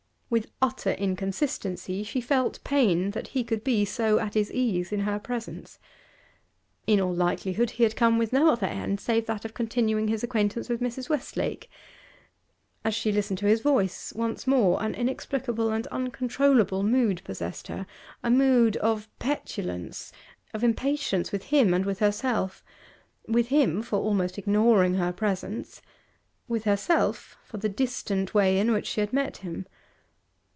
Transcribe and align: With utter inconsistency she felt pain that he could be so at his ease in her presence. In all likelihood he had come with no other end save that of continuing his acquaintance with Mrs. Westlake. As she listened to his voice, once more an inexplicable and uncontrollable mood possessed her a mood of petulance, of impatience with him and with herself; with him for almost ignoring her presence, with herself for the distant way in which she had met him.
With 0.31 0.49
utter 0.61 0.91
inconsistency 0.91 2.03
she 2.03 2.21
felt 2.21 2.63
pain 2.63 3.11
that 3.11 3.27
he 3.27 3.43
could 3.43 3.65
be 3.65 3.83
so 3.83 4.17
at 4.17 4.33
his 4.33 4.49
ease 4.49 4.93
in 4.93 5.01
her 5.01 5.19
presence. 5.19 5.77
In 6.87 7.01
all 7.01 7.13
likelihood 7.13 7.71
he 7.71 7.83
had 7.83 7.97
come 7.97 8.17
with 8.17 8.31
no 8.31 8.49
other 8.49 8.65
end 8.67 9.01
save 9.01 9.25
that 9.25 9.43
of 9.43 9.53
continuing 9.53 10.07
his 10.07 10.23
acquaintance 10.23 10.69
with 10.69 10.79
Mrs. 10.79 11.09
Westlake. 11.09 11.69
As 12.85 12.95
she 12.95 13.11
listened 13.11 13.39
to 13.39 13.45
his 13.45 13.59
voice, 13.59 14.13
once 14.15 14.47
more 14.47 14.81
an 14.81 14.95
inexplicable 14.95 15.69
and 15.69 15.85
uncontrollable 15.87 16.81
mood 16.81 17.21
possessed 17.25 17.67
her 17.67 17.85
a 18.23 18.29
mood 18.31 18.77
of 18.77 19.09
petulance, 19.19 20.13
of 20.53 20.63
impatience 20.63 21.33
with 21.33 21.43
him 21.43 21.73
and 21.73 21.83
with 21.85 21.99
herself; 21.99 22.63
with 23.27 23.47
him 23.49 23.81
for 23.81 23.97
almost 23.99 24.37
ignoring 24.37 24.93
her 24.93 25.11
presence, 25.11 25.81
with 26.47 26.63
herself 26.63 27.37
for 27.43 27.57
the 27.57 27.67
distant 27.67 28.33
way 28.33 28.57
in 28.57 28.71
which 28.71 28.87
she 28.87 29.01
had 29.01 29.11
met 29.11 29.35
him. 29.39 29.65